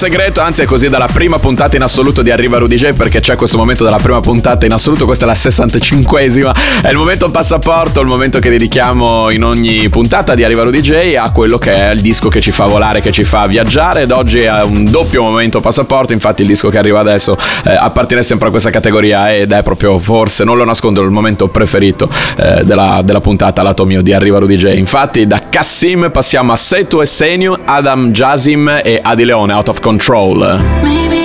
segreto, 0.00 0.40
anzi 0.40 0.62
è 0.62 0.64
così 0.64 0.88
dalla 0.88 1.08
prima 1.12 1.38
puntata 1.38 1.76
in 1.76 1.82
assoluto 1.82 2.22
di 2.22 2.30
Arriva 2.30 2.56
Rudy 2.56 2.76
J 2.76 2.94
perché 2.94 3.20
c'è 3.20 3.36
questo 3.36 3.58
momento 3.58 3.84
della 3.84 3.98
prima 3.98 4.18
puntata 4.20 4.64
in 4.64 4.72
assoluto, 4.72 5.04
questa 5.04 5.26
è 5.26 5.28
la 5.28 5.34
65esima, 5.34 6.54
è 6.80 6.88
il 6.88 6.96
momento 6.96 7.30
passaporto, 7.30 8.00
il 8.00 8.06
momento 8.06 8.38
che 8.38 8.48
dedichiamo 8.48 9.28
in 9.28 9.44
ogni 9.44 9.90
puntata 9.90 10.34
di 10.34 10.42
Arriva 10.42 10.62
Rudy 10.62 10.80
J 10.80 11.16
a 11.16 11.30
quello 11.32 11.58
che 11.58 11.74
è 11.74 11.90
il 11.90 12.00
disco 12.00 12.30
che 12.30 12.40
ci 12.40 12.50
fa 12.50 12.64
volare, 12.64 13.02
che 13.02 13.12
ci 13.12 13.24
fa 13.24 13.46
viaggiare 13.46 14.00
ed 14.00 14.10
oggi 14.10 14.38
è 14.38 14.62
un 14.62 14.90
doppio 14.90 15.20
momento 15.22 15.60
passaporto, 15.60 16.14
infatti 16.14 16.40
il 16.40 16.48
disco 16.48 16.70
che 16.70 16.78
arriva 16.78 17.00
adesso 17.00 17.36
eh, 17.66 17.74
appartiene 17.74 18.22
sempre 18.22 18.48
a 18.48 18.50
questa 18.50 18.70
categoria 18.70 19.36
ed 19.36 19.52
è 19.52 19.62
proprio 19.62 19.98
forse, 19.98 20.44
non 20.44 20.56
lo 20.56 20.64
nascondo, 20.64 21.02
il 21.02 21.10
momento 21.10 21.48
preferito 21.48 22.08
eh, 22.38 22.64
della, 22.64 23.02
della 23.04 23.20
puntata 23.20 23.60
lato 23.60 23.84
mio 23.84 24.00
di 24.00 24.14
Arriva 24.14 24.38
Rudy 24.38 24.56
J. 24.56 24.72
Infatti 24.76 25.26
da 25.26 25.39
Cassim 25.50 26.08
passiamo 26.10 26.52
a 26.52 26.56
Setu 26.56 27.02
e 27.02 27.06
Senio, 27.06 27.58
Adam 27.66 28.10
Jazim 28.12 28.68
e 28.84 29.00
Adi 29.02 29.24
Leone, 29.24 29.52
Out 29.52 29.68
of 29.68 29.80
Control. 29.80 30.58
Maybe 30.82 31.19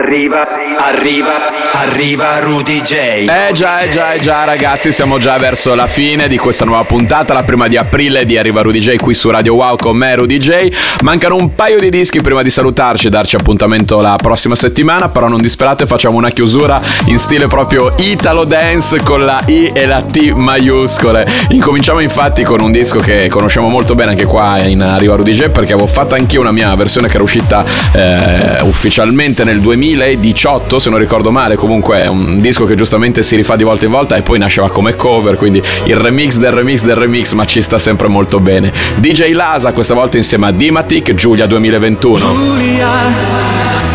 Arriva, 0.00 0.46
arriva, 0.78 1.32
arriva 1.72 2.38
Rudy 2.38 2.80
J. 2.82 2.92
Eh 2.92 3.50
già, 3.52 3.80
eh 3.80 3.88
già, 3.88 4.12
eh 4.12 4.20
già 4.20 4.44
ragazzi, 4.44 4.92
siamo 4.92 5.18
già 5.18 5.36
verso 5.38 5.74
la 5.74 5.88
fine 5.88 6.28
di 6.28 6.38
questa 6.38 6.64
nuova 6.64 6.84
puntata, 6.84 7.34
la 7.34 7.42
prima 7.42 7.66
di 7.66 7.76
aprile 7.76 8.24
di 8.24 8.38
Arriva 8.38 8.62
Rudy 8.62 8.78
J 8.78 8.94
qui 8.94 9.12
su 9.12 9.28
Radio 9.28 9.54
Wow 9.54 9.74
con 9.74 9.96
me 9.96 10.14
Rudy 10.14 10.38
J. 10.38 10.68
Mancano 11.02 11.34
un 11.34 11.52
paio 11.52 11.80
di 11.80 11.90
dischi 11.90 12.20
prima 12.20 12.42
di 12.42 12.50
salutarci 12.50 13.08
e 13.08 13.10
darci 13.10 13.34
appuntamento 13.34 14.00
la 14.00 14.14
prossima 14.14 14.54
settimana, 14.54 15.08
però 15.08 15.26
non 15.26 15.40
disperate, 15.40 15.84
facciamo 15.84 16.16
una 16.16 16.30
chiusura 16.30 16.80
in 17.06 17.18
stile 17.18 17.48
proprio 17.48 17.92
Italo 17.96 18.44
Dance 18.44 19.02
con 19.02 19.24
la 19.24 19.42
I 19.46 19.72
e 19.74 19.84
la 19.84 20.02
T 20.02 20.30
maiuscole. 20.30 21.28
Incominciamo 21.48 21.98
infatti 21.98 22.44
con 22.44 22.60
un 22.60 22.70
disco 22.70 23.00
che 23.00 23.28
conosciamo 23.28 23.68
molto 23.68 23.96
bene 23.96 24.12
anche 24.12 24.26
qua 24.26 24.62
in 24.62 24.80
Arriva 24.80 25.16
Rudy 25.16 25.32
J 25.32 25.48
perché 25.48 25.72
avevo 25.72 25.88
fatto 25.88 26.14
anch'io 26.14 26.40
una 26.40 26.52
mia 26.52 26.72
versione 26.76 27.08
che 27.08 27.14
era 27.14 27.24
uscita 27.24 27.64
eh, 27.92 28.62
ufficialmente 28.62 29.42
nel 29.42 29.58
2018 29.96 30.78
se 30.78 30.90
non 30.90 30.98
ricordo 30.98 31.30
male, 31.30 31.56
comunque 31.56 32.02
è 32.02 32.06
un 32.06 32.40
disco 32.40 32.64
che 32.64 32.74
giustamente 32.74 33.22
si 33.22 33.36
rifà 33.36 33.56
di 33.56 33.64
volta 33.64 33.86
in 33.86 33.90
volta 33.90 34.16
e 34.16 34.22
poi 34.22 34.38
nasceva 34.38 34.70
come 34.70 34.94
cover, 34.94 35.36
quindi 35.36 35.62
il 35.84 35.96
remix 35.96 36.36
del 36.36 36.52
remix 36.52 36.82
del 36.82 36.96
remix, 36.96 37.32
ma 37.32 37.44
ci 37.44 37.62
sta 37.62 37.78
sempre 37.78 38.08
molto 38.08 38.38
bene. 38.38 38.72
DJ 38.96 39.32
Lasa 39.32 39.72
questa 39.72 39.94
volta 39.94 40.16
insieme 40.16 40.46
a 40.48 40.50
Dimatic, 40.50 41.14
Giulia 41.14 41.46
2021. 41.46 42.18
Giulia, 42.18 42.88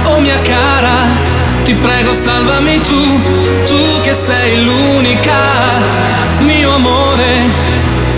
oh 0.06 0.20
mia 0.20 0.39
cara, 0.41 0.94
ti 1.64 1.74
prego 1.76 2.14
salvami 2.14 2.82
tu, 2.82 3.22
tu 3.68 4.02
che 4.02 4.14
sei 4.14 4.64
l'unica, 4.64 5.36
mio 6.39 6.74
amore, 6.74 7.41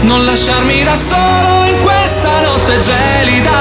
non 0.02 0.24
lasciarmi 0.24 0.84
da 0.84 0.96
solo 0.96 1.66
in 1.66 1.82
questa 1.82 2.42
notte 2.42 2.80
gelida, 2.80 3.52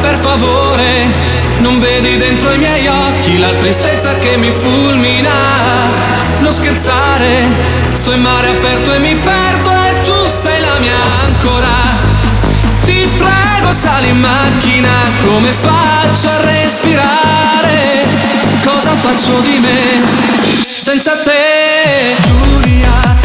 per 0.00 0.14
favore. 0.14 1.31
Non 1.72 1.80
vedi 1.80 2.18
dentro 2.18 2.52
i 2.52 2.58
miei 2.58 2.86
occhi 2.86 3.38
la 3.38 3.48
tristezza 3.54 4.12
che 4.18 4.36
mi 4.36 4.50
fulmina. 4.50 5.30
Non 6.40 6.52
scherzare, 6.52 7.46
sto 7.94 8.12
in 8.12 8.20
mare 8.20 8.50
aperto 8.50 8.92
e 8.92 8.98
mi 8.98 9.14
perdo 9.14 9.70
e 9.70 10.02
tu 10.02 10.12
sei 10.28 10.60
la 10.60 10.78
mia 10.80 11.00
ancora. 11.24 11.70
Ti 12.84 13.08
prego 13.16 13.72
sali 13.72 14.08
in 14.08 14.20
macchina, 14.20 14.90
come 15.24 15.48
faccio 15.48 16.28
a 16.28 16.40
respirare? 16.42 18.04
Cosa 18.62 18.90
faccio 18.90 19.40
di 19.40 19.58
me 19.58 20.02
senza 20.66 21.16
te? 21.16 22.16
Giulia, 22.20 23.16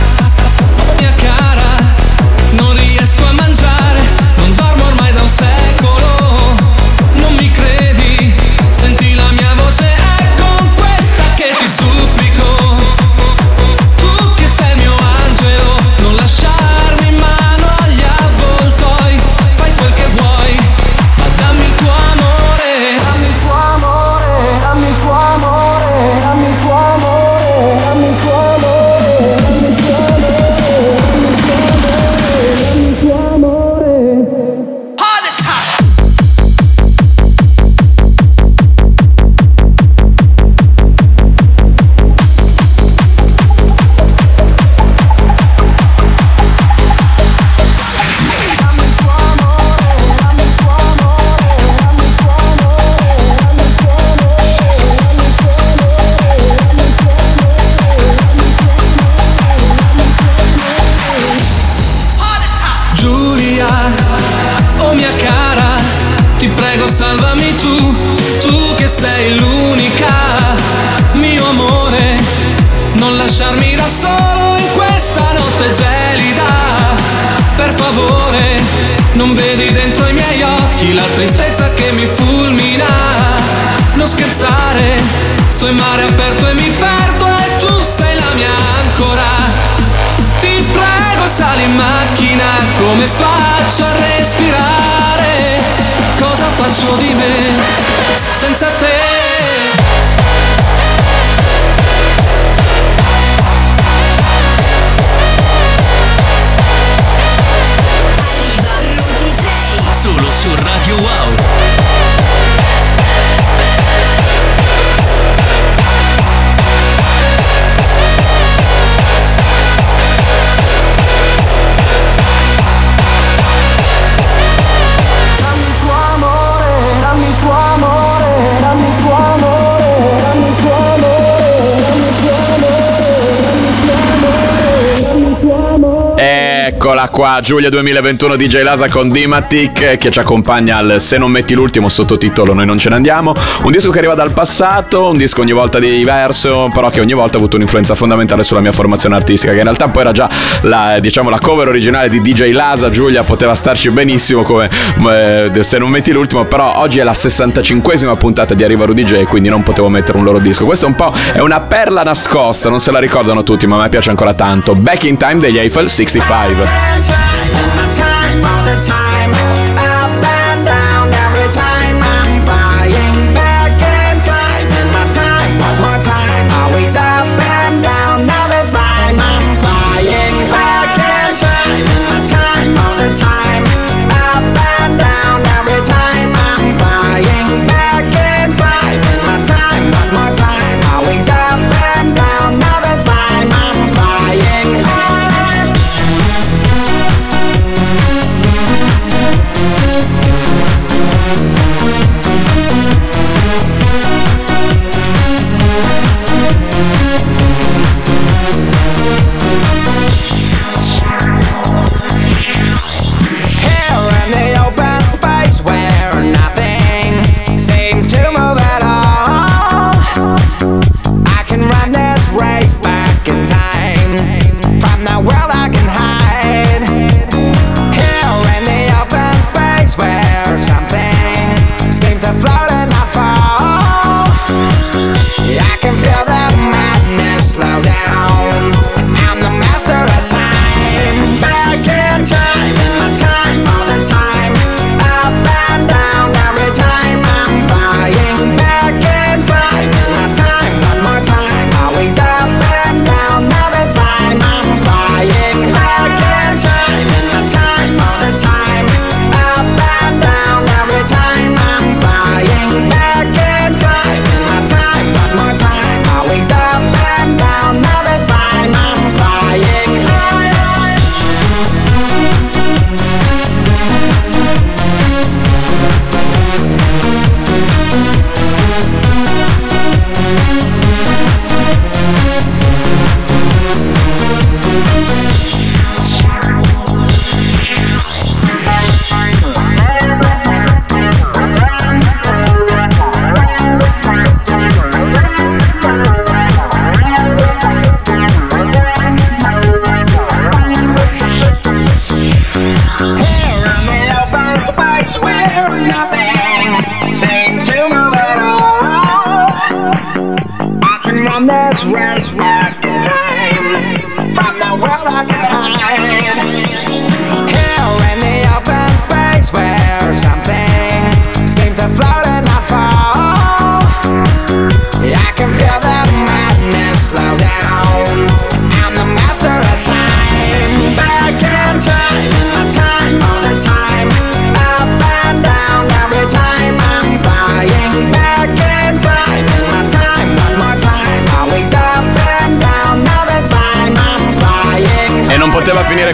Eccola 136.87 137.09
qua, 137.09 137.39
Giulia 137.41 137.69
2021 137.69 138.37
DJ 138.37 138.61
Lasa 138.61 138.87
con 138.87 139.09
Dimatic 139.09 139.97
che 139.97 140.09
ci 140.09 140.19
accompagna 140.19 140.77
al 140.77 141.01
Se 141.01 141.17
non 141.17 141.29
metti 141.29 141.53
l'ultimo 141.53 141.89
sottotitolo 141.89 142.53
Noi 142.53 142.65
non 142.65 142.77
ce 142.77 142.87
ne 142.87 142.95
andiamo. 142.95 143.33
Un 143.63 143.73
disco 143.73 143.89
che 143.89 143.97
arriva 143.97 144.13
dal 144.13 144.31
passato, 144.31 145.09
un 145.09 145.17
disco 145.17 145.41
ogni 145.41 145.51
volta 145.51 145.79
diverso, 145.79 146.69
però 146.73 146.89
che 146.89 147.01
ogni 147.01 147.11
volta 147.11 147.35
ha 147.35 147.39
avuto 147.39 147.57
un'influenza 147.57 147.93
fondamentale 147.93 148.43
sulla 148.43 148.61
mia 148.61 148.71
formazione 148.71 149.15
artistica, 149.15 149.51
che 149.51 149.57
in 149.57 149.63
realtà 149.63 149.89
poi 149.89 150.01
era 150.03 150.13
già 150.13 150.29
la, 150.61 150.99
diciamo, 151.01 151.29
la 151.29 151.39
cover 151.39 151.67
originale 151.67 152.07
di 152.07 152.21
DJ 152.21 152.53
Lasa. 152.53 152.89
Giulia 152.89 153.21
poteva 153.23 153.53
starci 153.53 153.89
benissimo 153.89 154.43
come 154.43 154.69
eh, 155.09 155.51
Se 155.59 155.77
non 155.79 155.89
metti 155.89 156.13
l'ultimo, 156.13 156.45
però 156.45 156.77
oggi 156.77 156.99
è 156.99 157.03
la 157.03 157.11
65esima 157.11 158.15
puntata 158.15 158.53
di 158.53 158.63
Arriva 158.63 158.85
Rudy 158.85 159.03
J, 159.03 159.23
quindi 159.23 159.49
non 159.49 159.61
potevo 159.61 159.89
mettere 159.89 160.17
un 160.17 160.23
loro 160.23 160.39
disco. 160.39 160.63
Questo 160.63 160.85
è 160.85 160.87
un 160.87 160.95
po' 160.95 161.13
è 161.33 161.39
una 161.39 161.59
perla 161.59 162.03
nascosta, 162.03 162.69
non 162.69 162.79
se 162.79 162.91
la 162.91 162.99
ricordano 162.99 163.43
tutti, 163.43 163.67
ma 163.67 163.75
a 163.75 163.81
me 163.81 163.89
piace 163.89 164.09
ancora 164.09 164.33
tanto. 164.33 164.73
Back 164.73 165.03
in 165.03 165.17
Time 165.17 165.39
degli 165.39 165.57
Eiffel 165.57 165.89
65. 165.89 166.76
times, 166.77 167.09
all 167.09 167.75
the 167.75 167.93
time, 167.95 168.37
all 168.43 168.63
the 168.65 168.85
time. 168.85 169.46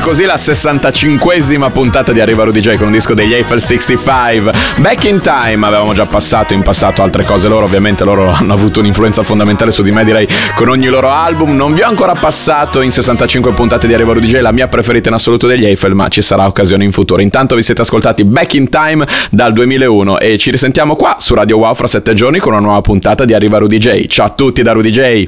Così 0.03 0.25
la 0.25 0.35
65esima 0.35 1.71
puntata 1.71 2.11
di 2.11 2.19
Arriva 2.19 2.43
Rudy 2.43 2.59
J 2.59 2.75
con 2.75 2.87
un 2.87 2.91
disco 2.91 3.13
degli 3.13 3.33
Eiffel 3.33 3.61
65. 3.61 4.53
Back 4.79 5.05
in 5.05 5.19
Time, 5.19 5.65
avevamo 5.65 5.93
già 5.93 6.05
passato 6.05 6.53
in 6.53 6.61
passato 6.61 7.01
altre 7.01 7.23
cose 7.23 7.47
loro, 7.47 7.63
ovviamente 7.63 8.03
loro 8.03 8.29
hanno 8.29 8.51
avuto 8.51 8.81
un'influenza 8.81 9.23
fondamentale 9.23 9.71
su 9.71 9.81
di 9.81 9.91
me 9.93 10.03
direi 10.03 10.27
con 10.55 10.67
ogni 10.67 10.87
loro 10.87 11.09
album. 11.09 11.55
Non 11.55 11.73
vi 11.73 11.83
ho 11.83 11.87
ancora 11.87 12.15
passato 12.15 12.81
in 12.81 12.91
65 12.91 13.53
puntate 13.53 13.87
di 13.87 13.93
Arriva 13.93 14.11
Rudy 14.11 14.27
J 14.27 14.41
la 14.41 14.51
mia 14.51 14.67
preferita 14.67 15.07
in 15.07 15.15
assoluto 15.15 15.47
degli 15.47 15.63
Eiffel, 15.63 15.93
ma 15.93 16.09
ci 16.09 16.21
sarà 16.21 16.47
occasione 16.47 16.83
in 16.83 16.91
futuro. 16.91 17.21
Intanto 17.21 17.55
vi 17.55 17.63
siete 17.63 17.81
ascoltati 17.81 18.25
Back 18.25 18.55
in 18.55 18.67
Time 18.67 19.07
dal 19.29 19.53
2001 19.53 20.19
e 20.19 20.37
ci 20.37 20.51
risentiamo 20.51 20.97
qua 20.97 21.15
su 21.19 21.33
Radio 21.33 21.59
Wow 21.59 21.75
fra 21.75 21.87
7 21.87 22.13
giorni 22.13 22.39
con 22.39 22.51
una 22.51 22.61
nuova 22.61 22.81
puntata 22.81 23.23
di 23.23 23.33
Arriva 23.33 23.57
Rudy 23.57 23.77
J. 23.77 24.05
Ciao 24.07 24.25
a 24.25 24.29
tutti 24.31 24.63
da 24.63 24.73
Rudy 24.73 24.89
J. 24.89 25.21